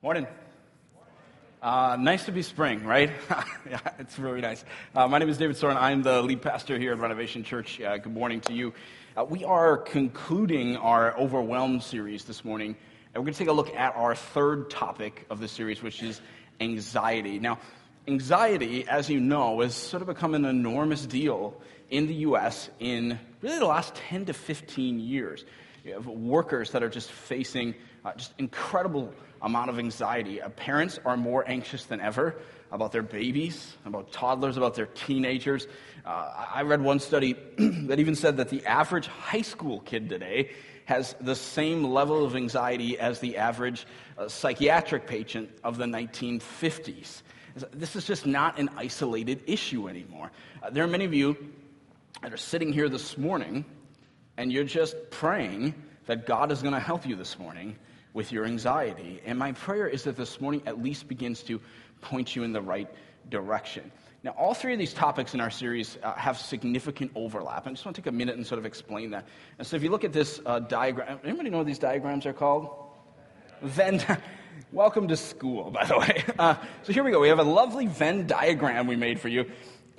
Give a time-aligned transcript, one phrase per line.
[0.00, 0.28] Morning.
[1.60, 3.10] Uh, nice to be spring, right?
[3.68, 4.64] yeah, it's really nice.
[4.94, 5.76] Uh, my name is David Soren.
[5.76, 7.80] I'm the lead pastor here at Renovation Church.
[7.80, 8.72] Uh, good morning to you.
[9.16, 12.76] Uh, we are concluding our Overwhelmed series this morning,
[13.12, 16.00] and we're going to take a look at our third topic of the series, which
[16.00, 16.20] is
[16.60, 17.40] anxiety.
[17.40, 17.58] Now,
[18.06, 21.60] anxiety, as you know, has sort of become an enormous deal
[21.90, 22.70] in the U.S.
[22.78, 25.44] in really the last 10 to 15 years.
[25.84, 27.74] You have workers that are just facing
[28.04, 29.12] uh, just incredible
[29.42, 30.40] amount of anxiety.
[30.40, 32.36] Uh, parents are more anxious than ever
[32.70, 35.66] about their babies, about toddlers, about their teenagers.
[36.04, 40.50] Uh, I read one study that even said that the average high school kid today
[40.84, 47.22] has the same level of anxiety as the average uh, psychiatric patient of the 1950s.
[47.72, 50.30] This is just not an isolated issue anymore.
[50.62, 51.36] Uh, there are many of you
[52.22, 53.64] that are sitting here this morning
[54.36, 55.74] and you're just praying
[56.06, 57.76] that God is going to help you this morning
[58.14, 59.20] with your anxiety.
[59.24, 61.60] And my prayer is that this morning at least begins to
[62.00, 62.88] point you in the right
[63.30, 63.90] direction.
[64.24, 67.66] Now, all three of these topics in our series uh, have significant overlap.
[67.66, 69.28] I just want to take a minute and sort of explain that.
[69.58, 72.32] And so, if you look at this uh, diagram, anybody know what these diagrams are
[72.32, 72.68] called?
[73.62, 74.04] Venn.
[74.72, 76.24] Welcome to school, by the way.
[76.38, 76.54] Uh,
[76.84, 77.20] so here we go.
[77.20, 79.44] We have a lovely Venn diagram we made for you.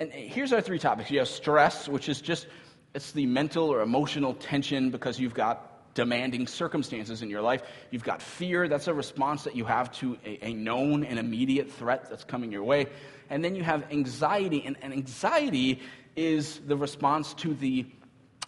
[0.00, 1.10] And here's our three topics.
[1.10, 2.46] You have stress, which is just
[2.94, 5.69] it's the mental or emotional tension because you've got
[6.00, 7.62] demanding circumstances in your life.
[7.90, 11.70] You've got fear, that's a response that you have to a, a known and immediate
[11.70, 12.86] threat that's coming your way.
[13.28, 15.82] And then you have anxiety, and, and anxiety
[16.16, 17.84] is the response to the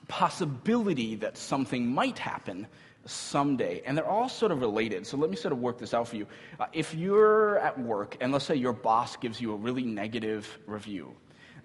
[0.09, 2.67] possibility that something might happen
[3.05, 3.83] someday.
[3.85, 5.07] And they're all sort of related.
[5.07, 6.27] So let me sort of work this out for you.
[6.59, 10.59] Uh, if you're at work, and let's say your boss gives you a really negative
[10.67, 11.15] review,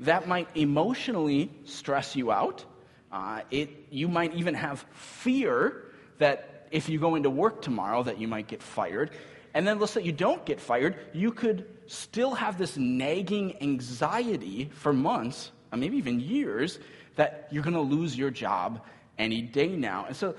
[0.02, 2.66] that might emotionally stress you out
[3.12, 5.86] uh, it, you might even have fear
[6.18, 9.12] that if you go into work tomorrow that you might get fired.
[9.54, 14.70] And then let's say you don't get fired, you could still have this nagging anxiety
[14.74, 16.80] for months, or maybe even years,
[17.16, 18.82] that you're going to lose your job
[19.18, 20.06] any day now.
[20.06, 20.36] And so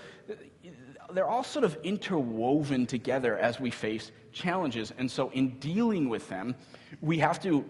[1.12, 4.92] they're all sort of interwoven together as we face challenges.
[4.98, 6.54] And so in dealing with them,
[7.00, 7.64] we have to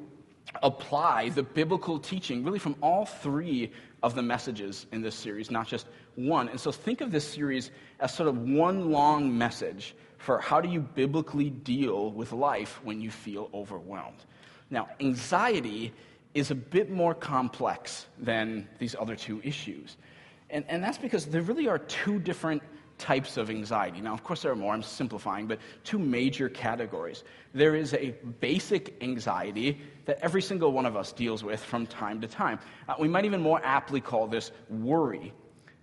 [0.62, 3.72] apply the biblical teaching really from all three
[4.02, 6.48] of the messages in this series, not just one.
[6.48, 7.70] And so think of this series
[8.00, 13.00] as sort of one long message for how do you biblically deal with life when
[13.00, 14.24] you feel overwhelmed.
[14.70, 15.92] Now, anxiety
[16.34, 19.96] is a bit more complex than these other two issues.
[20.50, 22.62] And, and that's because there really are two different
[22.98, 24.00] types of anxiety.
[24.00, 27.24] Now, of course, there are more, I'm simplifying, but two major categories.
[27.54, 28.10] There is a
[28.40, 32.58] basic anxiety that every single one of us deals with from time to time.
[32.88, 35.32] Uh, we might even more aptly call this worry.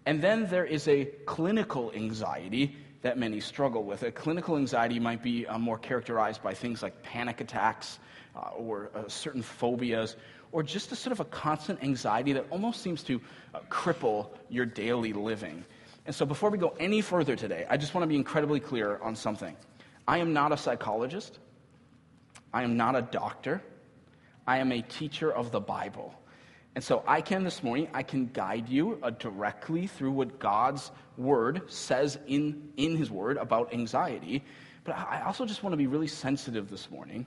[0.06, 4.04] And then there is a clinical anxiety that many struggle with.
[4.04, 8.00] A clinical anxiety might be uh, more characterized by things like panic attacks
[8.36, 10.16] uh, or uh, certain phobias,
[10.52, 13.22] or just a sort of a constant anxiety that almost seems to
[13.54, 15.64] uh, cripple your daily living.
[16.06, 19.00] And so, before we go any further today, I just want to be incredibly clear
[19.02, 19.56] on something.
[20.08, 21.40] I am not a psychologist,
[22.54, 23.62] I am not a doctor,
[24.46, 26.14] I am a teacher of the Bible.
[26.76, 30.92] And so, I can this morning, I can guide you uh, directly through what God's
[31.18, 34.44] word says in, in His word about anxiety.
[34.84, 37.26] But I also just want to be really sensitive this morning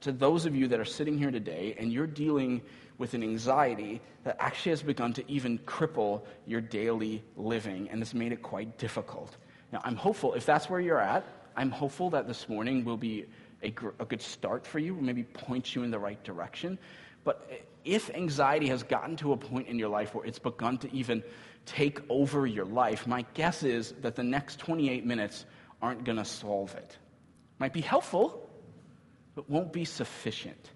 [0.00, 2.60] to those of you that are sitting here today and you're dealing
[2.98, 8.14] with an anxiety that actually has begun to even cripple your daily living and has
[8.14, 9.36] made it quite difficult.
[9.72, 11.24] Now, I'm hopeful, if that's where you're at,
[11.56, 13.26] I'm hopeful that this morning will be
[13.62, 16.78] a, gr- a good start for you, maybe point you in the right direction.
[17.24, 17.50] But
[17.84, 21.22] if anxiety has gotten to a point in your life where it's begun to even
[21.66, 25.46] take over your life, my guess is that the next 28 minutes
[25.82, 26.98] aren't going to solve it.
[27.58, 28.48] Might be helpful,
[29.34, 30.70] but won't be sufficient.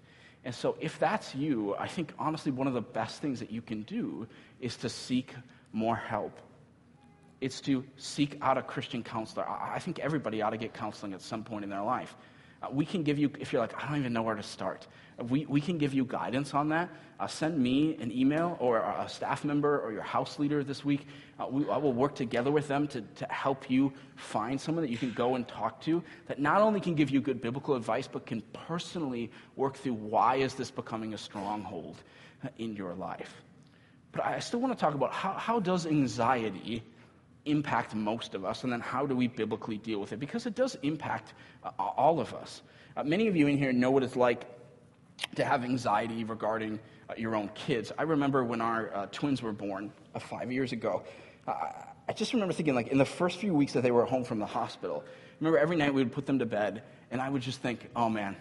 [0.45, 3.61] And so, if that's you, I think honestly, one of the best things that you
[3.61, 4.27] can do
[4.61, 5.33] is to seek
[5.73, 6.39] more help.
[7.41, 9.47] It's to seek out a Christian counselor.
[9.47, 12.15] I think everybody ought to get counseling at some point in their life.
[12.61, 14.87] Uh, we can give you, if you're like, I don't even know where to start,
[15.19, 16.89] uh, we, we can give you guidance on that.
[17.19, 21.07] Uh, send me an email or a staff member or your house leader this week.
[21.39, 24.91] Uh, we, I will work together with them to, to help you find someone that
[24.91, 28.07] you can go and talk to that not only can give you good biblical advice,
[28.07, 31.97] but can personally work through why is this becoming a stronghold
[32.43, 33.41] uh, in your life.
[34.11, 36.83] But I still want to talk about how, how does anxiety
[37.49, 40.19] impact most of us, and then how do we biblically deal with it?
[40.19, 42.61] Because it does impact uh, all of us.
[42.95, 44.45] Uh, many of you in here know what it's like
[45.35, 46.79] to have anxiety regarding
[47.09, 47.91] uh, your own kids.
[47.97, 51.03] I remember when our uh, twins were born uh, five years ago.
[51.47, 54.39] I just remember thinking, like, in the first few weeks that they were home from
[54.39, 55.03] the hospital,
[55.39, 58.09] remember every night we would put them to bed, and I would just think, oh
[58.09, 58.35] man,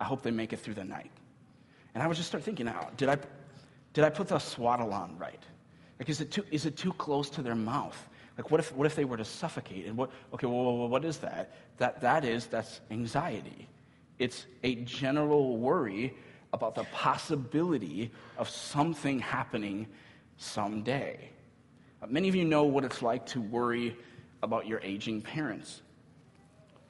[0.00, 1.10] I hope they make it through the night.
[1.94, 3.18] And I would just start thinking, oh, did I,
[3.92, 5.42] did I put the swaddle on right?
[5.98, 8.08] Like, is it too, is it too close to their mouth?
[8.36, 9.86] Like, what if, what if they were to suffocate?
[9.86, 11.54] And what, okay, well, what is that?
[11.78, 13.68] That, that is, that's anxiety.
[14.18, 16.14] It's a general worry
[16.52, 19.86] about the possibility of something happening
[20.36, 21.30] someday.
[22.02, 23.96] Uh, many of you know what it's like to worry
[24.42, 25.82] about your aging parents.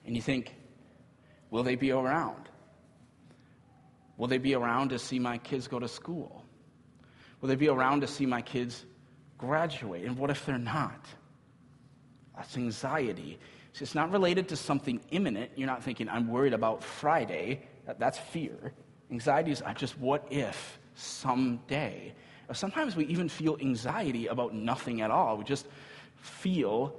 [0.06, 0.54] And you think,
[1.50, 2.48] will they be around?
[4.16, 6.44] Will they be around to see my kids go to school?
[7.40, 8.84] Will they be around to see my kids
[9.38, 10.04] graduate?
[10.04, 11.06] And what if they're not?
[12.36, 13.38] That's anxiety.
[13.72, 15.50] See, it's not related to something imminent.
[15.56, 17.62] You're not thinking, I'm worried about Friday.
[17.98, 18.72] That's fear.
[19.10, 22.14] Anxiety is just what if someday.
[22.52, 25.36] Sometimes we even feel anxiety about nothing at all.
[25.38, 25.66] We just
[26.16, 26.94] feel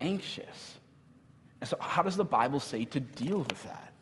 [0.00, 0.78] anxious.
[1.60, 3.92] And so, how does the Bible say to deal with that?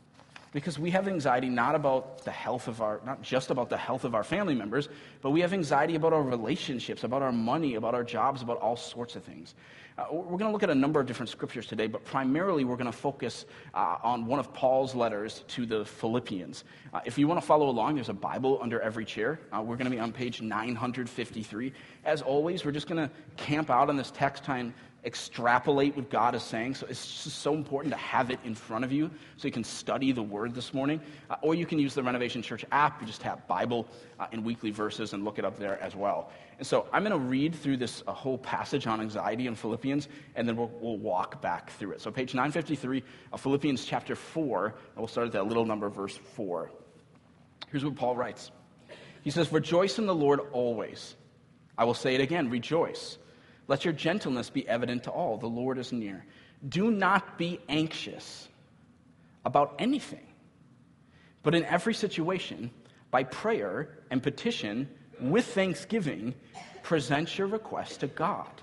[0.55, 4.05] because we have anxiety not about the health of our, not just about the health
[4.05, 4.89] of our family members,
[5.21, 8.77] but we have anxiety about our relationships, about our money, about our jobs, about all
[8.77, 9.57] sorts of things.
[9.97, 12.77] Uh, we're going to look at a number of different scriptures today, but primarily we're
[12.77, 16.65] going to focus uh, on one of Paul's letters to the Philippians.
[16.93, 19.39] Uh, if you want to follow along, there's a Bible under every chair.
[19.53, 21.73] Uh, we're going to be on page 953.
[22.05, 24.75] As always, we're just going to camp out on this text, time
[25.05, 26.75] extrapolate what God is saying.
[26.75, 29.65] So it's just so important to have it in front of you so you can
[29.65, 31.01] study the word this morning.
[31.29, 33.01] Uh, or you can use the Renovation Church app.
[33.01, 33.87] You just have Bible
[34.19, 36.31] uh, and weekly verses and look it up there as well.
[36.59, 39.84] And so I'm going to read through this uh, whole passage on anxiety in Philippians,
[39.93, 42.01] and then we'll, we'll walk back through it.
[42.01, 43.03] So page 953
[43.33, 46.71] of Philippians chapter 4, and we'll start at that little number, verse 4.
[47.71, 48.51] Here's what Paul writes.
[49.23, 51.17] He says, Rejoice in the Lord always.
[51.77, 53.19] I will say it again, rejoice.
[53.67, 55.39] Let your gentleness be evident to all.
[55.39, 56.25] The Lord is near.
[56.69, 58.49] Do not be anxious
[59.45, 60.27] about anything,
[61.43, 62.71] but in every situation,
[63.11, 64.89] by prayer and petition,
[65.21, 66.35] with thanksgiving,
[66.83, 68.63] present your requests to God.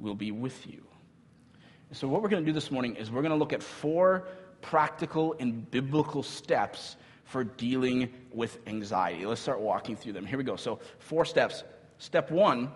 [0.00, 0.82] will be with you.
[1.92, 4.26] So, what we're going to do this morning is we're going to look at four
[4.62, 9.26] practical and biblical steps for dealing with anxiety.
[9.26, 10.26] Let's start walking through them.
[10.26, 10.56] Here we go.
[10.56, 11.64] So, four steps.
[11.98, 12.70] Step one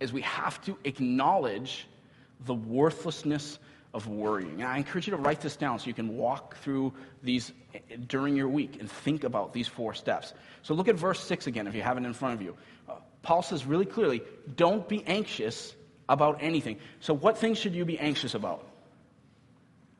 [0.00, 1.86] is we have to acknowledge
[2.46, 3.58] the worthlessness
[3.94, 4.60] of worrying.
[4.60, 6.92] And I encourage you to write this down so you can walk through
[7.22, 7.52] these
[8.08, 10.34] during your week and think about these four steps.
[10.62, 12.56] So look at verse 6 again if you have it in front of you.
[12.88, 14.22] Uh, Paul says really clearly
[14.56, 15.74] don't be anxious
[16.08, 16.78] about anything.
[17.00, 18.66] So, what things should you be anxious about?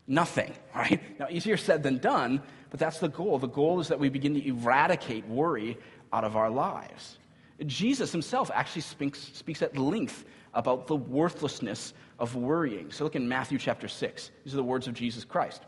[0.06, 1.00] Nothing, right?
[1.18, 3.38] Now, easier said than done, but that's the goal.
[3.38, 5.78] The goal is that we begin to eradicate worry
[6.12, 7.18] out of our lives.
[7.66, 10.24] Jesus himself actually speaks, speaks at length
[10.54, 12.90] about the worthlessness of worrying.
[12.90, 14.30] So look in Matthew chapter 6.
[14.44, 15.62] These are the words of Jesus Christ.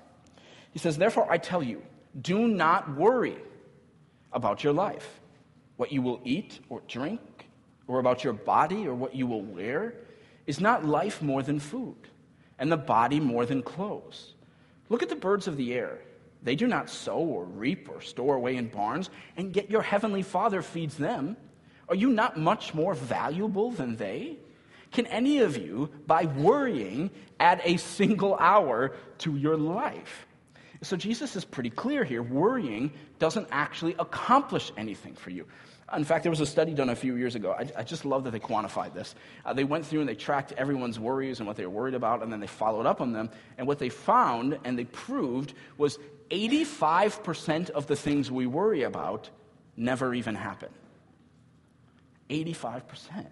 [0.73, 1.83] He says, Therefore, I tell you,
[2.21, 3.37] do not worry
[4.33, 5.21] about your life,
[5.77, 7.21] what you will eat or drink,
[7.87, 9.95] or about your body or what you will wear.
[10.47, 11.97] Is not life more than food,
[12.59, 14.35] and the body more than clothes?
[14.89, 15.99] Look at the birds of the air.
[16.43, 20.23] They do not sow or reap or store away in barns, and yet your heavenly
[20.23, 21.37] Father feeds them.
[21.89, 24.37] Are you not much more valuable than they?
[24.93, 27.11] Can any of you, by worrying,
[27.41, 30.27] add a single hour to your life?
[30.83, 32.23] So Jesus is pretty clear here.
[32.23, 35.47] Worrying doesn't actually accomplish anything for you.
[35.95, 37.53] In fact, there was a study done a few years ago.
[37.53, 39.15] I, I just love that they quantified this.
[39.45, 42.25] Uh, they went through and they tracked everyone's worries and what they were worried about,
[42.25, 43.31] and then they followed up on them.
[43.57, 45.99] And what they found and they proved was
[46.31, 49.31] 85% of the things we worry about
[49.77, 50.71] never even happen.
[52.31, 53.27] 85%.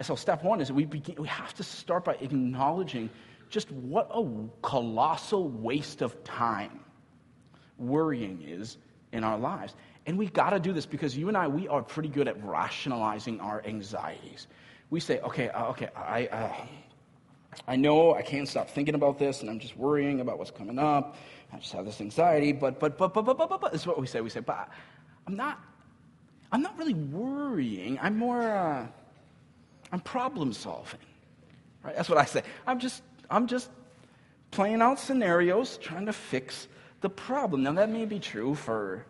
[0.00, 3.10] So, step one is we, begin, we have to start by acknowledging
[3.50, 6.80] just what a colossal waste of time
[7.78, 8.78] worrying is
[9.12, 9.74] in our lives.
[10.06, 12.42] And we got to do this because you and I, we are pretty good at
[12.42, 14.46] rationalizing our anxieties.
[14.90, 16.52] We say, okay, uh, okay, I, uh,
[17.66, 20.78] I know I can't stop thinking about this, and I'm just worrying about what's coming
[20.78, 21.16] up.
[21.52, 23.72] I just have this anxiety, but but but but but but but, but.
[23.72, 24.20] this is what we say.
[24.20, 24.68] We say, but
[25.26, 25.60] I'm not,
[26.52, 27.98] I'm not really worrying.
[28.00, 28.86] I'm more, uh,
[29.92, 31.00] I'm problem solving.
[31.82, 31.96] Right?
[31.96, 32.42] That's what I say.
[32.66, 33.70] I'm just, I'm just
[34.50, 36.68] playing out scenarios, trying to fix
[37.00, 37.62] the problem.
[37.62, 39.04] Now that may be true for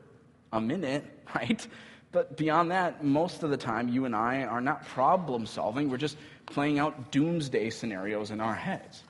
[0.52, 1.66] a minute, right?
[2.10, 5.90] But beyond that, most of the time, you and I are not problem solving.
[5.90, 9.04] We're just playing out doomsday scenarios in our heads.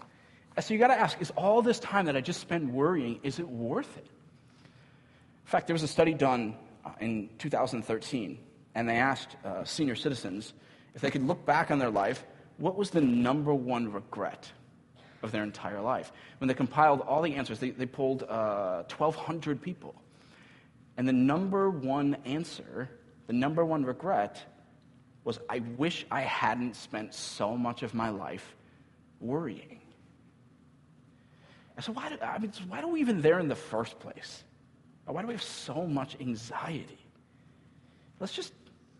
[0.60, 3.38] So you got to ask is all this time that I just spent worrying, is
[3.38, 4.04] it worth it?
[4.04, 8.38] In fact, there was a study done uh, in 2013,
[8.74, 10.52] and they asked uh, senior citizens
[10.94, 12.24] if they could look back on their life,
[12.56, 14.50] what was the number one regret
[15.22, 16.12] of their entire life?
[16.38, 19.94] When they compiled all the answers, they, they polled uh, 1,200 people.
[20.98, 22.90] And the number one answer,
[23.28, 24.42] the number one regret,
[25.22, 28.56] was I wish I hadn't spent so much of my life
[29.20, 29.78] worrying.
[31.76, 34.42] And so, why do, I mean, why are we even there in the first place?
[35.04, 36.98] Why do we have so much anxiety?
[38.18, 38.52] Let's just,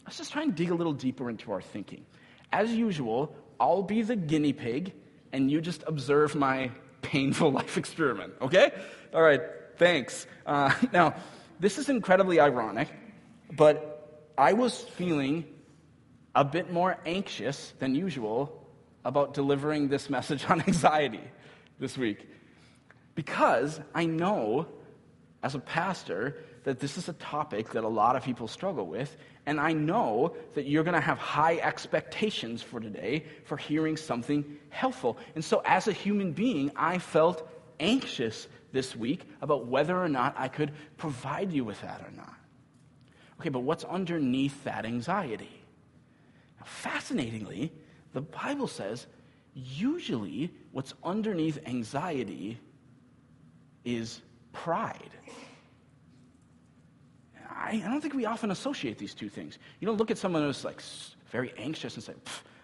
[0.07, 2.07] let's just try and dig a little deeper into our thinking.
[2.52, 4.95] As usual, I'll be the guinea pig,
[5.33, 6.71] and you just observe my
[7.02, 8.71] painful life experiment, okay?
[9.12, 9.43] All right,
[9.76, 10.28] thanks.
[10.47, 11.14] Uh, now,
[11.60, 12.88] this is incredibly ironic,
[13.56, 15.44] but I was feeling
[16.34, 18.66] a bit more anxious than usual
[19.04, 21.22] about delivering this message on anxiety
[21.78, 22.28] this week
[23.18, 24.68] because I know
[25.42, 29.16] as a pastor that this is a topic that a lot of people struggle with,
[29.46, 34.44] and I know that you're going to have high expectations for today for hearing something
[34.68, 35.18] helpful.
[35.34, 37.48] And so, as a human being, I felt
[37.80, 42.34] anxious this week about whether or not I could provide you with that or not.
[43.40, 45.62] Okay, but what's underneath that anxiety?
[46.58, 47.72] Now, fascinatingly,
[48.12, 49.06] the Bible says
[49.54, 52.58] usually what's underneath anxiety
[53.84, 54.20] is
[54.52, 55.10] pride.
[57.50, 59.58] I, I don't think we often associate these two things.
[59.80, 60.82] You don't look at someone who's like
[61.30, 62.14] very anxious and say,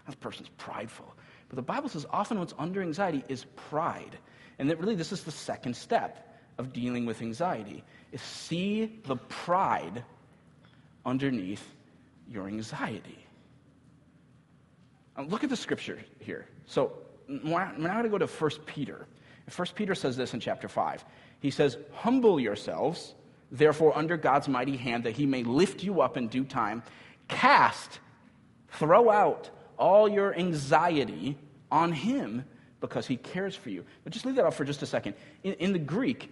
[0.06, 1.14] that person's prideful.
[1.48, 4.18] But the Bible says often what's under anxiety is pride.
[4.58, 7.82] And that really this is the second step of dealing with anxiety
[8.12, 10.04] is see the pride
[11.04, 11.66] underneath
[12.30, 13.18] your anxiety.
[15.16, 16.46] Now, look at the scripture here.
[16.66, 16.92] So
[17.28, 19.06] we're now going to go to 1 Peter.
[19.54, 21.04] 1 Peter says this in chapter 5.
[21.40, 23.14] He says, Humble yourselves,
[23.50, 26.82] therefore, under God's mighty hand, that he may lift you up in due time.
[27.28, 28.00] Cast,
[28.68, 31.36] throw out all your anxiety
[31.70, 32.44] on him
[32.86, 33.84] because he cares for you.
[34.02, 35.14] But just leave that off for just a second.
[35.42, 36.30] In, in the Greek,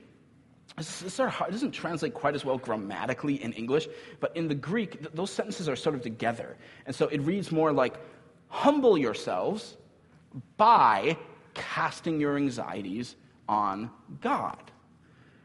[0.77, 3.89] this it doesn't translate quite as well grammatically in English,
[4.21, 6.57] but in the Greek, th- those sentences are sort of together.
[6.87, 7.95] And so it reads more like,
[8.49, 9.77] humble yourselves
[10.57, 11.17] by
[11.55, 13.17] casting your anxieties
[13.49, 13.91] on
[14.21, 14.71] God.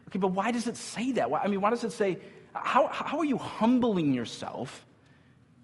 [0.07, 1.29] Okay, but why does it say that?
[1.29, 2.19] Why, I mean, why does it say,
[2.53, 4.85] how, how are you humbling yourself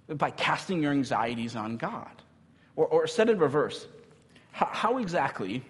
[0.08, 2.22] by casting your anxieties on God?
[2.76, 3.88] Or, or said in reverse,
[4.54, 5.64] how, how exactly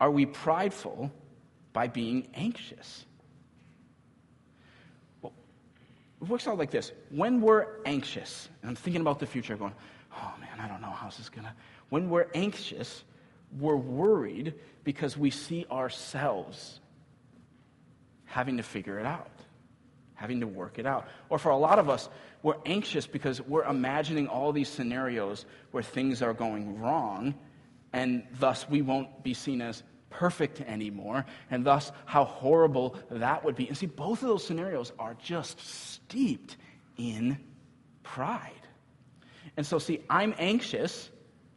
[0.00, 1.10] are we prideful
[1.72, 3.04] by being anxious?
[5.20, 5.32] Well,
[6.22, 6.92] it works out like this.
[7.10, 9.74] When we're anxious, and I'm thinking about the future, going,
[10.16, 11.52] oh man, I don't know how's this is gonna.
[11.88, 13.02] When we're anxious,
[13.58, 16.78] we're worried because we see ourselves
[18.24, 19.30] having to figure it out,
[20.14, 21.08] having to work it out.
[21.28, 22.08] Or for a lot of us,
[22.44, 27.34] we're anxious because we're imagining all these scenarios where things are going wrong
[27.96, 33.56] and thus we won't be seen as perfect anymore, and thus how horrible that would
[33.56, 33.66] be.
[33.68, 36.58] And see, both of those scenarios are just steeped
[36.98, 37.38] in
[38.02, 38.52] pride.
[39.56, 41.10] And so, see, I'm anxious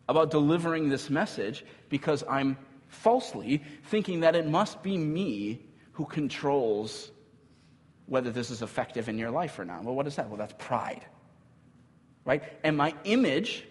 [0.08, 7.12] about delivering this message because I'm falsely thinking that it must be me who controls
[8.05, 9.84] whether this is effective in your life or not.
[9.84, 10.29] Well, what is that?
[10.29, 11.05] Well, that's pride.
[12.24, 12.43] Right?
[12.63, 13.65] And my image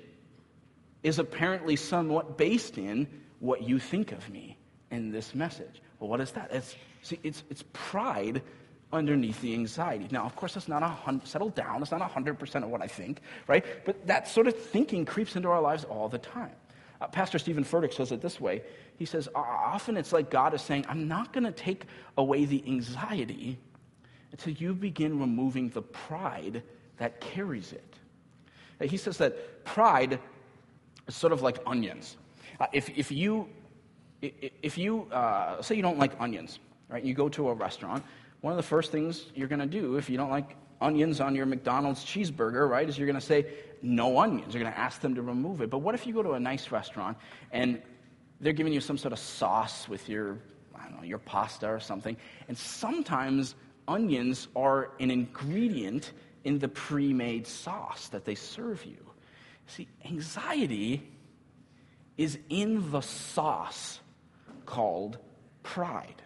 [1.02, 3.06] is apparently somewhat based in
[3.40, 4.56] what you think of me
[4.90, 5.80] in this message.
[6.00, 6.52] Well, what is that?
[6.52, 8.42] It's, see, it's, it's pride
[8.92, 10.08] underneath the anxiety.
[10.10, 11.82] Now, of course, it's not a hundred, settled down.
[11.82, 13.64] It's not 100% of what I think, right?
[13.84, 16.52] But that sort of thinking creeps into our lives all the time.
[17.00, 18.62] Uh, Pastor Steven Furtick says it this way.
[18.96, 21.84] He says, often it's like God is saying, I'm not going to take
[22.16, 23.58] away the anxiety
[24.32, 26.62] until you begin removing the pride
[26.96, 27.94] that carries it.
[28.88, 30.18] He says that pride
[31.08, 32.16] sort of like onions.
[32.60, 33.48] Uh, if, if you,
[34.20, 37.04] if you uh, say you don't like onions, right?
[37.04, 38.04] You go to a restaurant.
[38.40, 41.34] One of the first things you're going to do if you don't like onions on
[41.34, 43.46] your McDonald's cheeseburger, right, is you're going to say
[43.82, 44.54] no onions.
[44.54, 45.70] You're going to ask them to remove it.
[45.70, 47.16] But what if you go to a nice restaurant
[47.52, 47.82] and
[48.40, 50.38] they're giving you some sort of sauce with your,
[50.76, 53.56] I don't know, your pasta or something, and sometimes
[53.88, 56.12] onions are an ingredient
[56.44, 59.07] in the pre-made sauce that they serve you.
[59.68, 61.06] See, anxiety
[62.16, 64.00] is in the sauce
[64.66, 65.18] called
[65.62, 66.22] pride.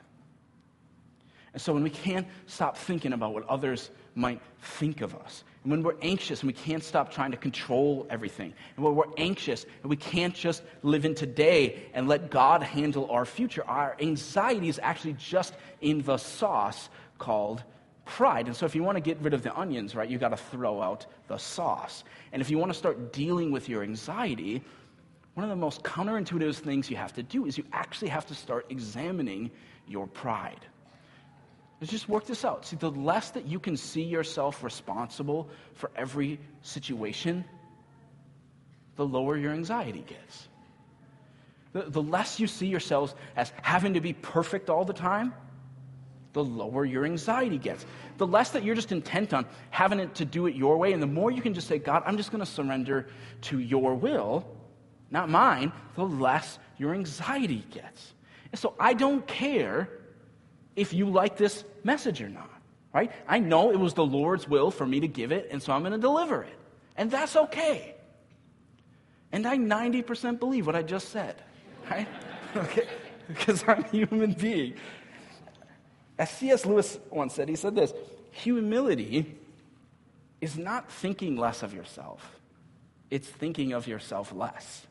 [1.52, 5.70] And so when we can't stop thinking about what others might think of us, and
[5.70, 9.66] when we're anxious and we can't stop trying to control everything, and when we're anxious
[9.82, 14.68] and we can't just live in today and let God handle our future, our anxiety
[14.68, 17.62] is actually just in the sauce called
[18.04, 18.46] pride.
[18.46, 20.36] And so if you want to get rid of the onions, right, you got to
[20.36, 22.04] throw out the sauce.
[22.32, 24.62] And if you want to start dealing with your anxiety,
[25.34, 28.34] one of the most counterintuitive things you have to do is you actually have to
[28.34, 29.50] start examining
[29.86, 30.66] your pride.
[31.80, 32.64] Let's just work this out.
[32.64, 37.44] See, the less that you can see yourself responsible for every situation,
[38.96, 40.48] the lower your anxiety gets.
[41.72, 45.34] The, the less you see yourselves as having to be perfect all the time,
[46.32, 47.84] the lower your anxiety gets.
[48.18, 51.02] The less that you're just intent on having it to do it your way, and
[51.02, 53.08] the more you can just say, God, I'm just going to surrender
[53.42, 54.46] to your will,
[55.10, 58.14] not mine, the less your anxiety gets.
[58.50, 59.88] And so I don't care
[60.74, 62.50] if you like this message or not,
[62.94, 63.12] right?
[63.28, 65.82] I know it was the Lord's will for me to give it, and so I'm
[65.82, 66.58] going to deliver it.
[66.96, 67.94] And that's okay.
[69.32, 71.36] And I 90% believe what I just said,
[71.90, 72.08] right?
[72.56, 72.86] okay?
[73.28, 74.74] Because I'm a human being.
[76.22, 76.64] As C.S.
[76.64, 77.92] Lewis once said, he said this
[78.30, 79.36] humility
[80.40, 82.38] is not thinking less of yourself,
[83.10, 84.86] it's thinking of yourself less.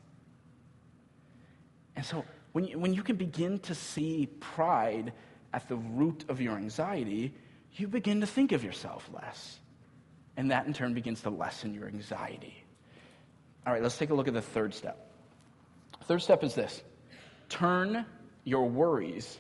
[1.96, 5.14] And so when you, when you can begin to see pride
[5.54, 7.34] at the root of your anxiety,
[7.78, 9.58] you begin to think of yourself less.
[10.36, 12.62] And that in turn begins to lessen your anxiety.
[13.66, 15.10] All right, let's take a look at the third step.
[16.04, 16.84] Third step is this
[17.48, 18.06] turn
[18.44, 19.40] your worries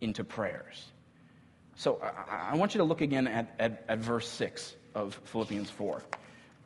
[0.00, 0.91] into prayers.
[1.76, 5.70] So I, I want you to look again at, at, at verse 6 of Philippians
[5.70, 6.02] 4.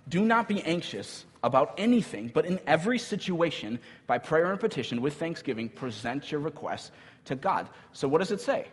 [0.09, 5.15] Do not be anxious about anything, but in every situation, by prayer and petition, with
[5.15, 6.93] thanksgiving, present your requests
[7.25, 7.69] to God.
[7.93, 8.67] So, what does it say?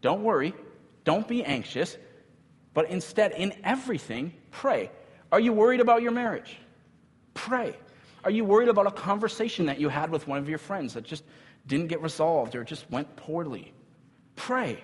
[0.00, 0.54] Don't worry,
[1.04, 1.96] don't be anxious,
[2.74, 4.90] but instead, in everything, pray.
[5.30, 6.56] Are you worried about your marriage?
[7.34, 7.74] Pray.
[8.24, 11.04] Are you worried about a conversation that you had with one of your friends that
[11.04, 11.24] just
[11.66, 13.72] didn't get resolved or just went poorly?
[14.36, 14.82] Pray.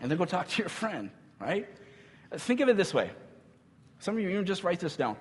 [0.00, 1.68] And then go talk to your friend, right?
[2.34, 3.10] Think of it this way.
[3.98, 5.16] Some of you, you just write this down.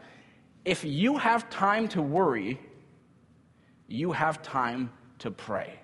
[0.63, 2.59] If you have time to worry,
[3.87, 5.79] you have time to pray.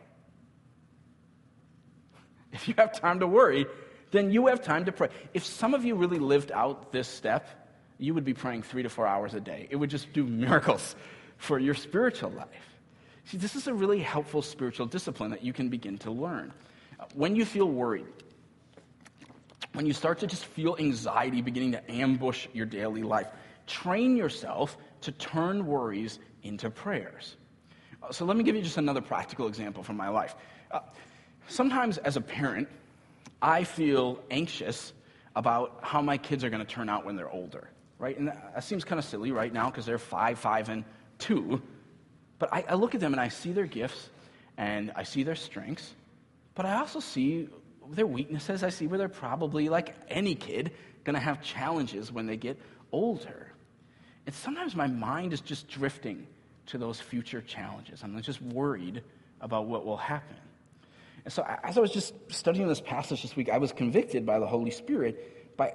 [2.51, 3.65] If you have time to worry,
[4.11, 5.09] then you have time to pray.
[5.33, 8.89] If some of you really lived out this step, you would be praying three to
[8.89, 9.67] four hours a day.
[9.69, 10.95] It would just do miracles
[11.37, 12.47] for your spiritual life.
[13.25, 16.53] See, this is a really helpful spiritual discipline that you can begin to learn.
[17.13, 18.05] When you feel worried,
[19.75, 23.27] when you start to just feel anxiety beginning to ambush your daily life,
[23.67, 27.35] train yourself to turn worries into prayers.
[28.01, 30.35] Uh, so let me give you just another practical example from my life.
[30.71, 30.79] Uh,
[31.47, 32.69] sometimes as a parent,
[33.41, 34.93] I feel anxious
[35.35, 38.17] about how my kids are going to turn out when they're older, right?
[38.17, 40.85] And that seems kind of silly right now because they're five, five, and
[41.19, 41.61] two.
[42.39, 44.09] But I, I look at them and I see their gifts
[44.57, 45.93] and I see their strengths,
[46.53, 47.49] but I also see
[47.89, 48.63] their weaknesses.
[48.63, 50.71] I see where they're probably, like any kid,
[51.03, 52.59] going to have challenges when they get
[52.91, 53.51] older.
[54.25, 56.27] And sometimes my mind is just drifting
[56.67, 58.03] to those future challenges.
[58.03, 59.03] I'm just worried
[59.39, 60.35] about what will happen.
[61.23, 64.39] And so, as I was just studying this passage this week, I was convicted by
[64.39, 65.73] the Holy Spirit by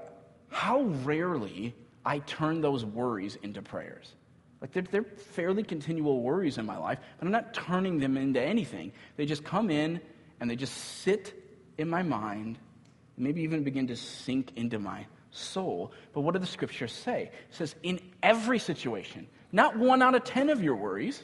[0.48, 4.14] how rarely I turn those worries into prayers.
[4.60, 8.40] Like, they're, they're fairly continual worries in my life, but I'm not turning them into
[8.40, 8.92] anything.
[9.16, 10.00] They just come in
[10.38, 11.39] and they just sit
[11.80, 12.58] in my mind,
[13.16, 15.92] maybe even begin to sink into my soul.
[16.12, 17.30] But what do the scriptures say?
[17.48, 21.22] It says, in every situation, not one out of 10 of your worries,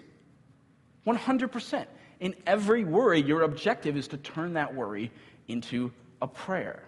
[1.07, 1.87] 100%.
[2.21, 5.13] In every worry, your objective is to turn that worry
[5.49, 6.83] into a prayer.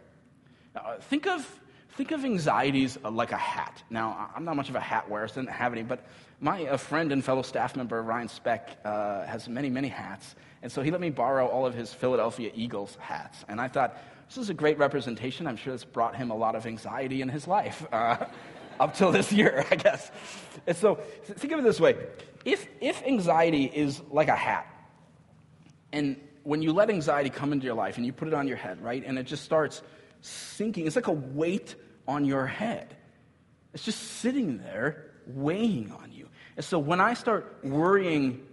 [1.03, 1.61] Think of
[1.99, 3.83] think of anxieties like a hat.
[3.91, 6.07] Now, I'm not much of a hat wearer, so I didn't have any, but
[6.41, 10.37] my friend and fellow staff member, Ryan Speck, uh, has many, many hats.
[10.63, 13.45] And so he let me borrow all of his Philadelphia Eagles hats.
[13.49, 15.49] And I thought, this is a great representation.
[15.49, 18.27] I'm sure it's brought him a lot of anxiety in his life uh,
[18.81, 20.13] up till this year, I guess.
[20.69, 21.97] And so think of it this way
[22.45, 24.73] if, if anxiety is like a hat,
[25.93, 28.57] and when you let anxiety come into your life and you put it on your
[28.57, 29.83] head, right, and it just starts
[30.21, 31.75] sinking, it's like a weight
[32.09, 32.97] on your head.
[33.75, 36.29] It's just sitting there weighing on you.
[36.57, 38.45] And so when I start worrying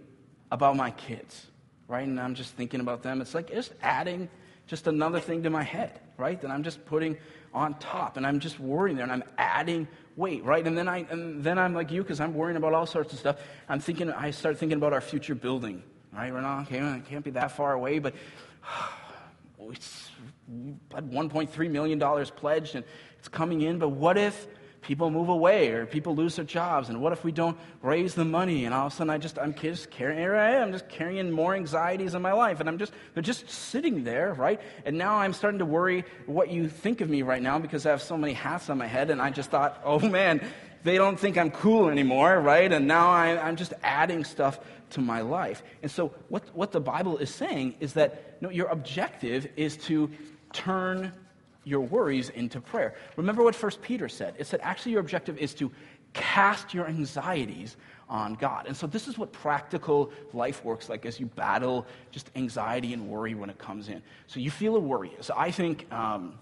[0.52, 1.46] about my kids,
[1.88, 2.06] right?
[2.06, 3.20] And I'm just thinking about them.
[3.20, 4.28] It's like just adding
[4.66, 6.40] just another thing to my head, right?
[6.40, 7.16] That I'm just putting
[7.54, 10.66] on top, and I'm just worrying there, and I'm adding weight, right?
[10.66, 13.18] And then I, and then I'm like you, because I'm worrying about all sorts of
[13.18, 13.40] stuff.
[13.68, 16.32] I'm thinking, I start thinking about our future building, right?
[16.32, 18.14] We're not, okay, it can't be that far away, but
[19.70, 20.10] it's
[20.94, 22.84] had $1.3 million pledged and
[23.26, 24.46] it's coming in, but what if
[24.82, 26.90] people move away or people lose their jobs?
[26.90, 28.66] And what if we don't raise the money?
[28.66, 31.32] And all of a sudden, I just, I'm just carrying, here I am, just carrying
[31.32, 32.60] more anxieties in my life.
[32.60, 34.60] And I'm just, they're just sitting there, right?
[34.84, 37.90] And now I'm starting to worry what you think of me right now because I
[37.90, 39.10] have so many hats on my head.
[39.10, 40.40] And I just thought, oh man,
[40.84, 42.72] they don't think I'm cool anymore, right?
[42.72, 44.60] And now I, I'm just adding stuff
[44.90, 45.64] to my life.
[45.82, 50.12] And so, what, what the Bible is saying is that no, your objective is to
[50.52, 51.12] turn
[51.66, 52.94] your worries into prayer.
[53.16, 54.34] Remember what First Peter said.
[54.38, 55.70] It said, actually, your objective is to
[56.12, 57.76] cast your anxieties
[58.08, 58.66] on God.
[58.68, 63.08] And so, this is what practical life works like as you battle just anxiety and
[63.08, 64.00] worry when it comes in.
[64.28, 65.10] So, you feel a worry.
[65.20, 65.92] So, I think.
[65.92, 66.38] Um,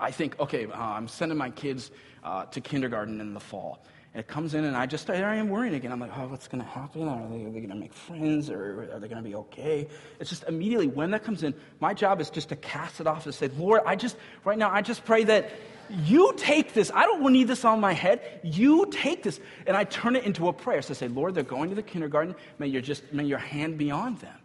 [0.00, 1.90] I think, okay, uh, I'm sending my kids
[2.24, 3.84] uh, to kindergarten in the fall.
[4.14, 5.90] It comes in, and I just, there I am worrying again.
[5.90, 7.08] I'm like, oh, what's going to happen?
[7.08, 9.88] Are they, they going to make friends, or are they going to be okay?
[10.20, 13.24] It's just immediately when that comes in, my job is just to cast it off
[13.24, 15.50] and say, Lord, I just, right now, I just pray that
[15.88, 16.90] you take this.
[16.94, 18.40] I don't need this on my head.
[18.42, 19.40] You take this.
[19.66, 20.82] And I turn it into a prayer.
[20.82, 22.34] So I say, Lord, they're going to the kindergarten.
[22.58, 24.36] May, your just, may your hand be on them.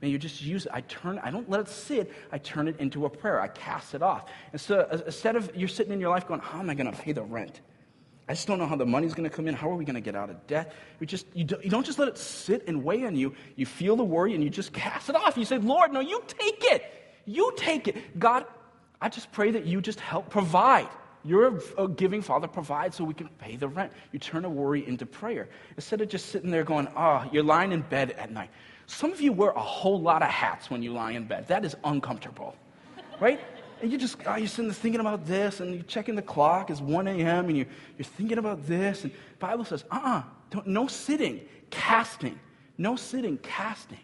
[0.00, 0.72] May you just use it.
[0.74, 2.10] I turn, I don't let it sit.
[2.32, 3.38] I turn it into a prayer.
[3.38, 4.30] I cast it off.
[4.52, 6.90] And so uh, instead of you're sitting in your life going, how am I going
[6.90, 7.60] to pay the rent?
[8.30, 9.54] I just don't know how the money's going to come in.
[9.54, 10.72] How are we going to get out of debt?
[11.00, 13.34] You, just, you, do, you don't just let it sit and weigh on you.
[13.56, 15.36] You feel the worry and you just cast it off.
[15.36, 16.84] You say, Lord, no, you take it.
[17.26, 18.20] You take it.
[18.20, 18.44] God,
[19.00, 20.86] I just pray that you just help provide.
[21.24, 23.90] You're a uh, giving father, provide so we can pay the rent.
[24.12, 25.48] You turn a worry into prayer.
[25.74, 28.50] Instead of just sitting there going, oh, you're lying in bed at night.
[28.86, 31.48] Some of you wear a whole lot of hats when you lie in bed.
[31.48, 32.54] That is uncomfortable,
[33.18, 33.40] right?
[33.82, 36.70] And you just, oh, you're sitting there thinking about this, and you're checking the clock,
[36.70, 37.66] it's 1 a.m., and you,
[37.96, 39.04] you're thinking about this.
[39.04, 40.22] And the Bible says, uh
[40.54, 41.40] uh no sitting,
[41.70, 42.38] casting.
[42.76, 44.00] No sitting, casting.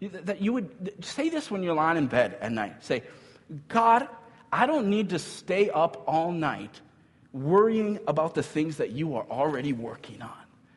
[0.00, 2.84] That you would say this when you're lying in bed at night.
[2.84, 3.02] Say,
[3.68, 4.08] God,
[4.52, 6.80] I don't need to stay up all night
[7.32, 10.30] worrying about the things that you are already working on.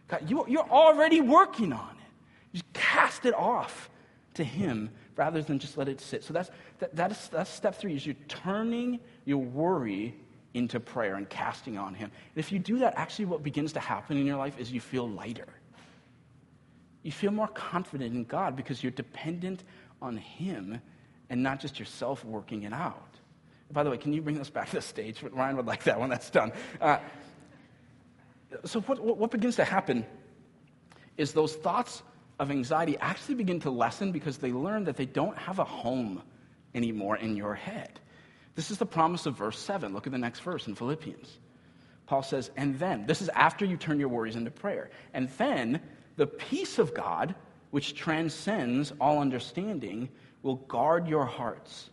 [0.07, 2.53] God, you, you're already working on it.
[2.53, 3.89] Just cast it off
[4.35, 6.23] to Him rather than just let it sit.
[6.23, 6.49] So that's,
[6.79, 10.15] that, that is, that's step three, is you're turning your worry
[10.53, 12.11] into prayer and casting on him.
[12.35, 14.79] And if you do that, actually what begins to happen in your life is you
[14.79, 15.47] feel lighter.
[17.03, 19.63] You feel more confident in God because you're dependent
[20.01, 20.81] on him
[21.29, 23.19] and not just yourself working it out.
[23.71, 25.21] By the way, can you bring this back to the stage?
[25.23, 26.51] Ryan would like that when that's done.
[26.79, 26.99] Uh,
[28.63, 30.05] so, what, what begins to happen
[31.17, 32.03] is those thoughts
[32.39, 36.21] of anxiety actually begin to lessen because they learn that they don't have a home
[36.73, 37.99] anymore in your head.
[38.55, 39.93] This is the promise of verse 7.
[39.93, 41.39] Look at the next verse in Philippians.
[42.05, 45.81] Paul says, and then, this is after you turn your worries into prayer, and then
[46.17, 47.35] the peace of God,
[47.71, 50.09] which transcends all understanding,
[50.43, 51.89] will guard your hearts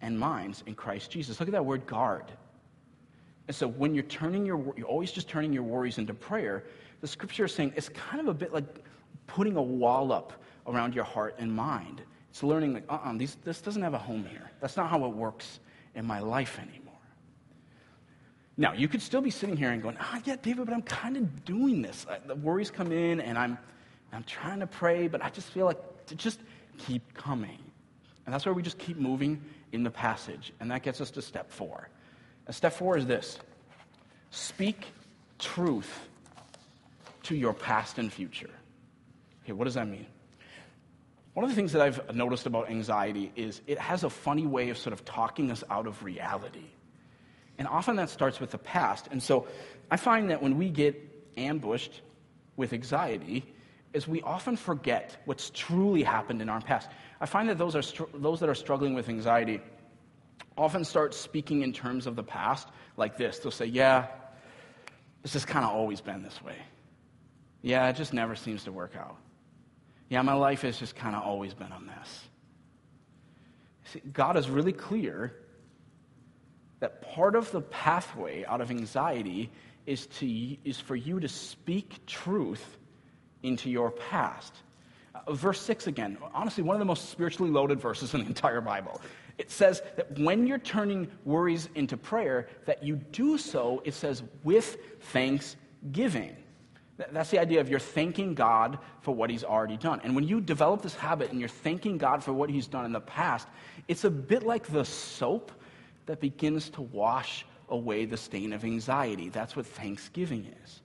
[0.00, 1.40] and minds in Christ Jesus.
[1.40, 2.30] Look at that word guard.
[3.48, 6.64] And so when you're turning your, you're always just turning your worries into prayer,
[7.00, 8.84] the scripture is saying it's kind of a bit like
[9.26, 10.32] putting a wall up
[10.66, 12.02] around your heart and mind.
[12.30, 14.50] It's learning, like, uh uh-uh, this doesn't have a home here.
[14.60, 15.60] That's not how it works
[15.94, 16.84] in my life anymore.
[18.56, 21.16] Now, you could still be sitting here and going, ah, yeah, David, but I'm kind
[21.16, 22.06] of doing this.
[22.26, 23.58] The worries come in and I'm,
[24.12, 26.40] I'm trying to pray, but I just feel like to just
[26.78, 27.58] keep coming.
[28.26, 30.52] And that's where we just keep moving in the passage.
[30.60, 31.88] And that gets us to step four.
[32.46, 33.38] And step four is this
[34.30, 34.86] speak
[35.38, 36.08] truth
[37.24, 38.50] to your past and future.
[39.44, 40.06] Okay, what does that mean?
[41.34, 44.70] One of the things that I've noticed about anxiety is it has a funny way
[44.70, 46.66] of sort of talking us out of reality.
[47.58, 49.08] And often that starts with the past.
[49.10, 49.46] And so
[49.90, 50.96] I find that when we get
[51.36, 52.00] ambushed
[52.56, 53.44] with anxiety,
[53.92, 56.88] is we often forget what's truly happened in our past.
[57.20, 59.60] I find that those, are str- those that are struggling with anxiety
[60.58, 63.38] often start speaking in terms of the past like this.
[63.38, 64.06] They'll say, Yeah,
[65.22, 66.56] it's just kind of always been this way.
[67.62, 69.16] Yeah, it just never seems to work out.
[70.14, 72.28] Yeah, my life has just kind of always been a mess.
[73.86, 75.34] See, God is really clear
[76.78, 79.50] that part of the pathway out of anxiety
[79.86, 82.78] is, to, is for you to speak truth
[83.42, 84.54] into your past.
[85.16, 88.60] Uh, verse 6 again, honestly, one of the most spiritually loaded verses in the entire
[88.60, 89.00] Bible.
[89.36, 94.22] It says that when you're turning worries into prayer, that you do so, it says,
[94.44, 96.36] with thanksgiving.
[96.96, 100.00] That's the idea of you're thanking God for what He's already done.
[100.04, 102.92] And when you develop this habit and you're thanking God for what He's done in
[102.92, 103.48] the past,
[103.88, 105.50] it's a bit like the soap
[106.06, 109.28] that begins to wash away the stain of anxiety.
[109.28, 110.80] That's what thanksgiving is.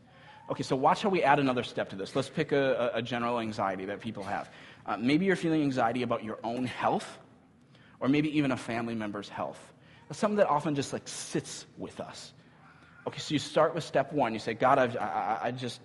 [0.49, 2.15] Okay, so watch how we add another step to this.
[2.15, 4.49] Let's pick a, a general anxiety that people have.
[4.85, 7.19] Uh, maybe you're feeling anxiety about your own health,
[7.99, 9.59] or maybe even a family member's health.
[10.07, 12.33] That's something that often just like sits with us.
[13.05, 14.33] Okay, so you start with step one.
[14.33, 15.81] You say, God, I've, I, I just,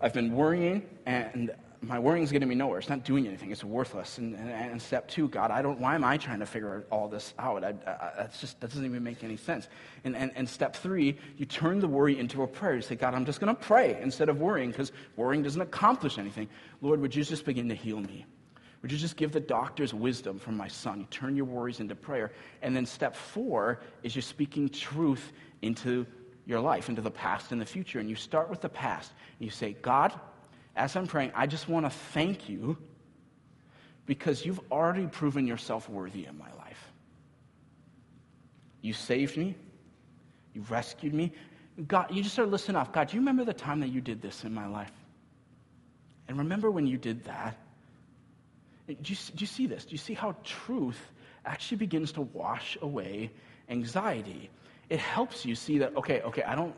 [0.00, 2.78] I've been worrying, and my worrying is getting me nowhere.
[2.78, 3.50] It's not doing anything.
[3.50, 4.18] It's worthless.
[4.18, 5.78] And, and, and, step two, God, I don't.
[5.78, 7.62] Why am I trying to figure all this out?
[7.64, 9.68] I, I, that's just that doesn't even make any sense.
[10.04, 12.74] And, and, and step three, you turn the worry into a prayer.
[12.74, 16.18] You say, God, I'm just going to pray instead of worrying because worrying doesn't accomplish
[16.18, 16.48] anything.
[16.80, 18.26] Lord, would you just begin to heal me?
[18.82, 21.00] Would you just give the doctors wisdom from my son?
[21.00, 22.32] You turn your worries into prayer.
[22.62, 25.32] And then step four is you're speaking truth
[25.62, 26.06] into
[26.48, 28.00] your life, into the past and the future.
[28.00, 29.12] And you start with the past.
[29.38, 30.18] And you say, God,
[30.74, 32.78] as I'm praying, I just want to thank you
[34.06, 36.90] because you've already proven yourself worthy in my life.
[38.80, 39.54] You saved me.
[40.54, 41.32] You rescued me.
[41.86, 42.92] God, you just start listening off.
[42.92, 44.90] God, do you remember the time that you did this in my life?
[46.28, 47.58] And remember when you did that?
[48.86, 49.84] Do you, do you see this?
[49.84, 50.98] Do you see how truth
[51.44, 53.30] actually begins to wash away
[53.68, 54.48] anxiety?
[54.90, 56.74] It helps you see that, okay, okay, I don't,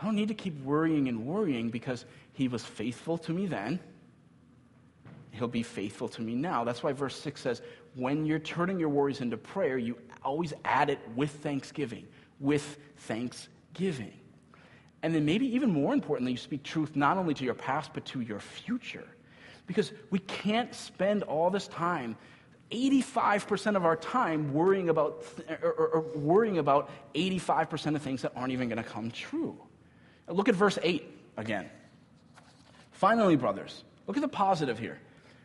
[0.00, 3.78] I don't need to keep worrying and worrying because he was faithful to me then.
[5.32, 6.64] He'll be faithful to me now.
[6.64, 7.62] That's why verse 6 says,
[7.94, 12.06] when you're turning your worries into prayer, you always add it with thanksgiving.
[12.40, 14.12] With thanksgiving.
[15.02, 18.04] And then, maybe even more importantly, you speak truth not only to your past, but
[18.06, 19.06] to your future.
[19.66, 22.16] Because we can't spend all this time
[22.72, 25.24] 85% of our time worrying about,
[25.62, 29.56] or, or, or worrying about 85% of things that aren't even going to come true.
[30.28, 31.04] Look at verse 8
[31.36, 31.68] again.
[32.92, 34.98] Finally, brothers, look at the positive here.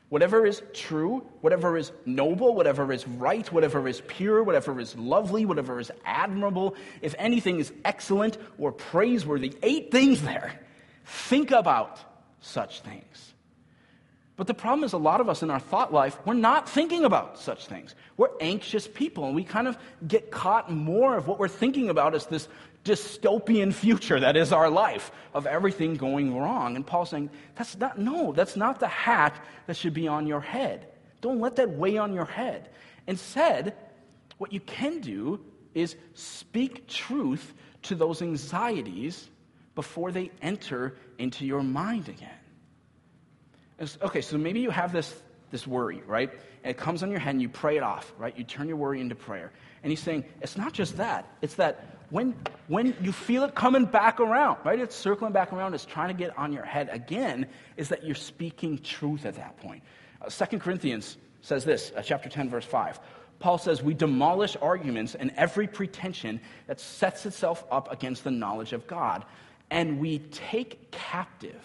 [0.09, 5.45] Whatever is true, whatever is noble, whatever is right, whatever is pure, whatever is lovely,
[5.45, 10.61] whatever is admirable, if anything is excellent or praiseworthy, eight things there.
[11.03, 11.99] Think about
[12.39, 13.33] such things.
[14.37, 17.05] But the problem is, a lot of us in our thought life, we're not thinking
[17.05, 17.95] about such things.
[18.17, 22.13] We're anxious people, and we kind of get caught more of what we're thinking about
[22.13, 22.47] as this
[22.85, 26.75] dystopian future that is our life of everything going wrong.
[26.75, 30.39] And Paul's saying, that's not, no, that's not the hat that should be on your
[30.39, 30.87] head.
[31.19, 32.69] Don't let that weigh on your head.
[33.07, 33.75] Instead,
[34.37, 39.29] what you can do is speak truth to those anxieties
[39.73, 42.36] before they enter into your mind again.
[43.79, 45.13] Okay, so maybe you have this,
[45.51, 46.31] this worry, right?
[46.63, 48.35] And it comes on your head and you pray it off, right?
[48.35, 49.51] You turn your worry into prayer.
[49.83, 51.27] And he's saying, it's not just that.
[51.41, 52.35] It's that when,
[52.67, 54.79] when you feel it coming back around, right?
[54.79, 58.15] It's circling back around, it's trying to get on your head again, is that you're
[58.15, 59.83] speaking truth at that point.
[60.21, 62.99] Uh, 2 Corinthians says this, uh, chapter 10, verse 5.
[63.39, 68.73] Paul says, We demolish arguments and every pretension that sets itself up against the knowledge
[68.73, 69.23] of God,
[69.69, 71.61] and we take captive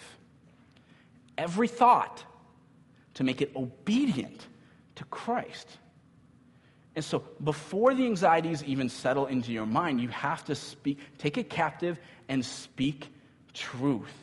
[1.37, 2.23] every thought
[3.15, 4.47] to make it obedient
[4.95, 5.67] to Christ.
[6.95, 11.37] And so, before the anxieties even settle into your mind, you have to speak, take
[11.37, 11.97] it captive
[12.29, 13.11] and speak
[13.53, 14.13] truth.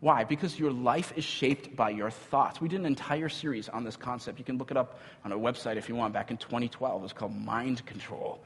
[0.00, 0.24] Why?
[0.24, 2.60] Because your life is shaped by your thoughts.
[2.60, 4.36] We did an entire series on this concept.
[4.40, 7.04] You can look it up on our website if you want, back in 2012.
[7.04, 8.42] It's called Mind Control.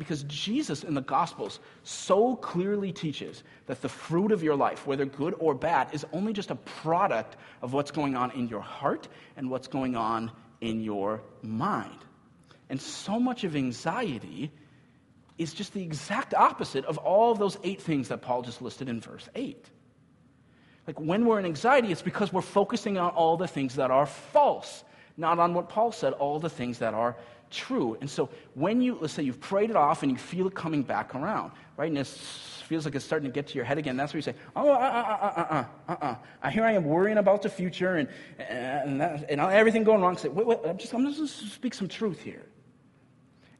[0.00, 5.04] Because Jesus in the Gospels so clearly teaches that the fruit of your life, whether
[5.04, 9.08] good or bad, is only just a product of what's going on in your heart
[9.36, 10.32] and what's going on
[10.62, 11.98] in your mind.
[12.70, 14.50] And so much of anxiety
[15.36, 18.88] is just the exact opposite of all of those eight things that Paul just listed
[18.88, 19.62] in verse 8.
[20.86, 24.06] Like when we're in anxiety, it's because we're focusing on all the things that are
[24.06, 24.82] false,
[25.18, 27.16] not on what Paul said, all the things that are
[27.50, 27.96] true.
[28.00, 30.82] And so when you, let's say you've prayed it off and you feel it coming
[30.82, 31.88] back around, right?
[31.88, 33.96] And it feels like it's starting to get to your head again.
[33.96, 36.50] That's where you say, oh, uh, uh, uh, uh, uh, uh.
[36.50, 38.08] Here I am worrying about the future and,
[38.38, 40.16] and, that, and everything going wrong.
[40.16, 42.46] Say, wait, wait, I'm just, I'm just going to speak some truth here.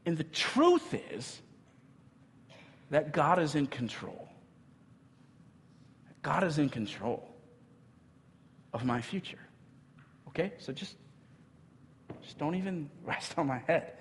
[0.05, 1.41] And the truth is
[2.89, 4.29] that God is in control.
[6.21, 7.27] God is in control
[8.73, 9.39] of my future.
[10.29, 10.53] Okay?
[10.59, 10.95] So just
[12.23, 13.93] just don't even rest on my head.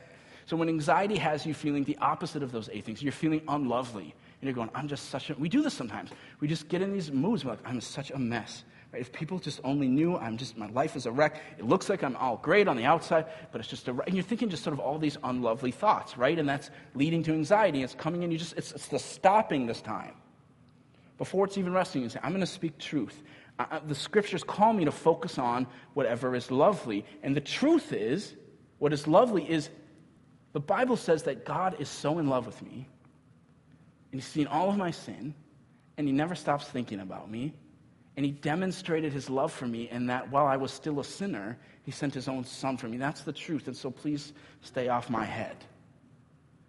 [0.47, 4.15] So when anxiety has you feeling the opposite of those eight things, you're feeling unlovely.
[4.41, 6.11] And you're going, I'm just such a, we do this sometimes.
[6.41, 8.65] We just get in these moods, we're like, I'm such a mess.
[8.93, 9.01] Right?
[9.01, 11.41] If people just only knew, I'm just, my life is a wreck.
[11.59, 14.09] It looks like I'm all great on the outside, but it's just a wreck.
[14.09, 16.37] And you're thinking just sort of all these unlovely thoughts, right?
[16.37, 17.83] And that's leading to anxiety.
[17.83, 20.15] It's coming in, you just, it's, it's the stopping this time.
[21.19, 23.23] Before it's even resting, you say, I'm going to speak truth
[23.87, 27.05] the scriptures call me to focus on whatever is lovely.
[27.23, 28.35] And the truth is,
[28.79, 29.71] what is lovely is
[30.53, 32.89] the Bible says that God is so in love with me,
[34.13, 35.35] and He's seen all of my sin,
[35.97, 37.55] and He never stops thinking about me,
[38.17, 41.57] And he demonstrated his love for me in that while I was still a sinner,
[41.85, 42.97] he sent his own son for me.
[42.97, 43.67] That's the truth.
[43.67, 45.57] And so please stay off my head.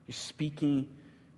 [0.06, 0.88] He's speaking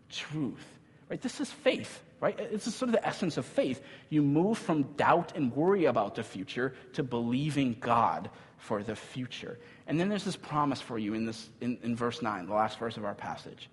[0.09, 0.65] truth.
[1.09, 1.21] Right?
[1.21, 2.39] This is faith, right?
[2.39, 3.81] Is sort of the essence of faith.
[4.07, 9.59] You move from doubt and worry about the future to believing God for the future.
[9.87, 12.79] And then there's this promise for you in, this, in, in verse 9, the last
[12.79, 13.69] verse of our passage.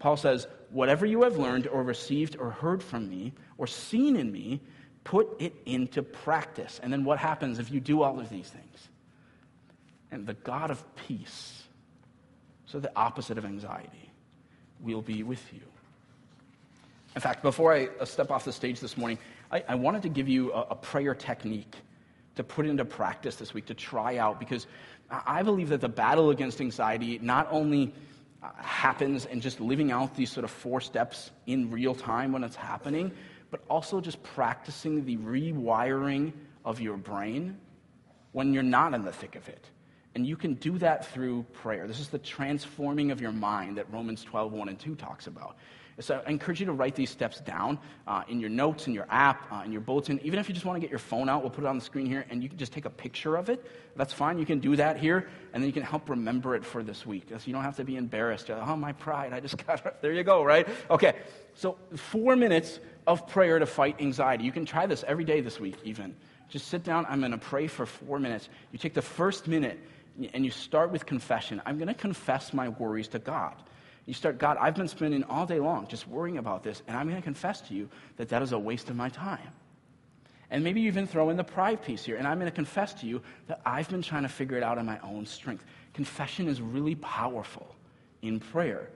[0.00, 4.30] Paul says, Whatever you have learned or received or heard from me or seen in
[4.30, 4.60] me,
[5.02, 6.78] put it into practice.
[6.82, 8.88] And then what happens if you do all of these things?
[10.10, 11.62] And the God of peace,
[12.66, 14.12] so the opposite of anxiety,
[14.78, 15.62] will be with you.
[17.18, 19.18] In fact, before I uh, step off the stage this morning,
[19.50, 21.74] I, I wanted to give you a, a prayer technique
[22.36, 24.68] to put into practice this week, to try out, because
[25.10, 27.92] I believe that the battle against anxiety not only
[28.40, 32.44] uh, happens in just living out these sort of four steps in real time when
[32.44, 33.10] it's happening,
[33.50, 36.32] but also just practicing the rewiring
[36.64, 37.58] of your brain
[38.30, 39.64] when you're not in the thick of it.
[40.14, 41.88] And you can do that through prayer.
[41.88, 45.56] This is the transforming of your mind that Romans 12, 1 and 2 talks about.
[46.00, 49.06] So I encourage you to write these steps down uh, in your notes, in your
[49.10, 50.20] app, uh, in your bulletin.
[50.22, 51.84] Even if you just want to get your phone out, we'll put it on the
[51.84, 53.64] screen here, and you can just take a picture of it.
[53.96, 54.38] That's fine.
[54.38, 57.28] You can do that here, and then you can help remember it for this week.
[57.30, 58.48] So you don't have to be embarrassed.
[58.50, 59.32] Oh, my pride.
[59.32, 60.68] I just got There you go, right?
[60.88, 61.16] Okay.
[61.54, 64.44] So four minutes of prayer to fight anxiety.
[64.44, 66.14] You can try this every day this week, even.
[66.48, 67.06] Just sit down.
[67.08, 68.48] I'm going to pray for four minutes.
[68.70, 69.80] You take the first minute,
[70.32, 71.60] and you start with confession.
[71.66, 73.54] I'm going to confess my worries to God.
[74.08, 77.10] You start, God, I've been spending all day long just worrying about this, and I'm
[77.10, 79.52] going to confess to you that that is a waste of my time.
[80.50, 82.94] And maybe you even throw in the pride piece here, and I'm going to confess
[82.94, 85.66] to you that I've been trying to figure it out on my own strength.
[85.92, 87.76] Confession is really powerful
[88.22, 88.88] in prayer.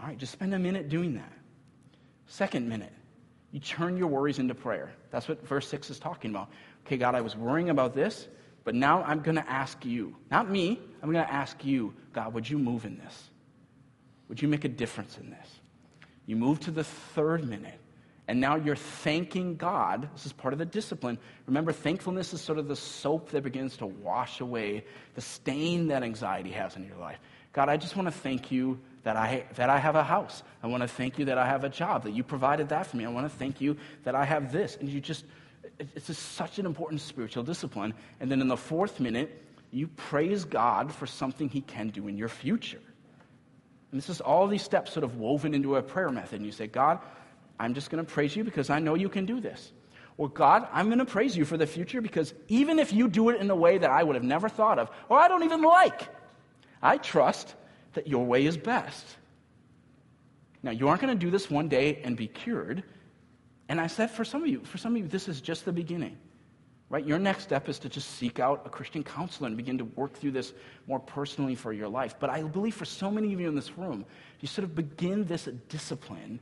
[0.00, 1.32] All right, just spend a minute doing that.
[2.26, 2.92] Second minute,
[3.52, 4.90] you turn your worries into prayer.
[5.12, 6.48] That's what verse 6 is talking about.
[6.86, 8.26] Okay, God, I was worrying about this,
[8.64, 12.34] but now I'm going to ask you, not me, I'm going to ask you, God,
[12.34, 13.30] would you move in this?
[14.28, 15.48] Would you make a difference in this?
[16.26, 17.78] You move to the third minute,
[18.26, 20.08] and now you're thanking God.
[20.14, 21.18] This is part of the discipline.
[21.46, 24.84] Remember, thankfulness is sort of the soap that begins to wash away
[25.14, 27.18] the stain that anxiety has in your life.
[27.52, 30.42] God, I just want to thank you that I, that I have a house.
[30.62, 32.96] I want to thank you that I have a job, that you provided that for
[32.96, 33.04] me.
[33.04, 34.76] I want to thank you that I have this.
[34.80, 35.24] And you just,
[35.78, 37.94] it's just such an important spiritual discipline.
[38.18, 42.16] And then in the fourth minute, you praise God for something He can do in
[42.16, 42.80] your future.
[43.94, 46.40] And this is all these steps sort of woven into a prayer method.
[46.40, 46.98] And you say, God,
[47.60, 49.70] I'm just going to praise you because I know you can do this.
[50.18, 53.28] Or, God, I'm going to praise you for the future because even if you do
[53.28, 55.62] it in a way that I would have never thought of, or I don't even
[55.62, 56.08] like,
[56.82, 57.54] I trust
[57.92, 59.06] that your way is best.
[60.64, 62.82] Now, you aren't going to do this one day and be cured.
[63.68, 65.72] And I said for some of you, for some of you, this is just the
[65.72, 66.18] beginning.
[66.90, 67.04] Right?
[67.04, 70.14] Your next step is to just seek out a Christian counselor and begin to work
[70.14, 70.52] through this
[70.86, 72.14] more personally for your life.
[72.20, 74.04] But I believe for so many of you in this room,
[74.36, 76.38] if you sort of begin this discipline,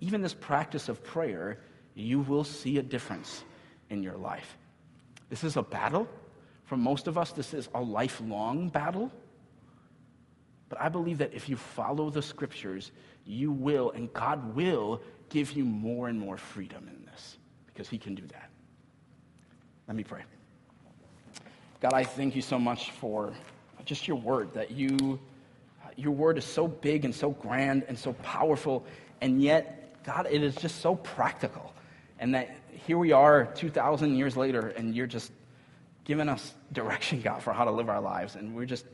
[0.00, 1.58] even this practice of prayer,
[1.94, 3.44] you will see a difference
[3.90, 4.56] in your life.
[5.28, 6.08] This is a battle.
[6.64, 9.10] For most of us, this is a lifelong battle.
[10.68, 12.92] But I believe that if you follow the scriptures,
[13.26, 17.98] you will, and God will, give you more and more freedom in this because He
[17.98, 18.51] can do that.
[19.88, 20.22] Let me pray.
[21.80, 23.32] God, I thank you so much for
[23.84, 25.18] just your word, that you,
[25.96, 28.84] your word is so big and so grand and so powerful,
[29.20, 31.74] and yet, God, it is just so practical.
[32.18, 35.32] And that here we are 2,000 years later, and you're just
[36.04, 38.36] giving us direction, God, for how to live our lives.
[38.36, 38.86] And we're just,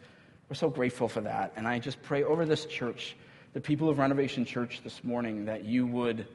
[0.49, 1.53] we're so grateful for that.
[1.57, 3.17] And I just pray over this church,
[3.53, 6.27] the people of Renovation Church this morning, that you would,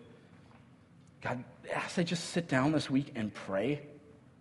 [1.21, 3.81] God, as they just sit down this week and pray,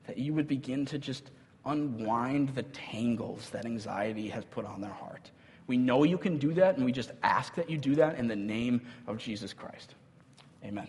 [0.06, 1.30] that you would begin to just
[1.64, 5.30] unwind the tangles that anxiety has put on their heart.
[5.66, 8.26] We know you can do that, and we just ask that you do that in
[8.26, 9.94] the name of Jesus Christ.
[10.64, 10.88] Amen.